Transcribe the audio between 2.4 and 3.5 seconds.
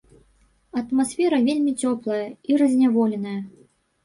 і разняволеная.